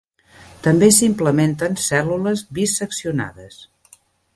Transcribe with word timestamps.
També 0.67 0.89
s'implementen 0.95 1.77
cèl·lules 1.91 2.45
bi-seccionades. 2.59 3.65